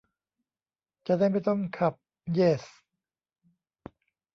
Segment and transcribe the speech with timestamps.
[1.07, 1.93] จะได้ไม่ต้องขับ
[2.33, 2.63] เยส!